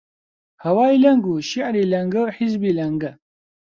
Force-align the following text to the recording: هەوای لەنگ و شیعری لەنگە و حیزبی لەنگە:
هەوای 0.63 1.01
لەنگ 1.03 1.23
و 1.27 1.35
شیعری 1.49 1.89
لەنگە 1.93 2.21
و 2.23 2.31
حیزبی 2.37 2.75
لەنگە: 2.79 3.11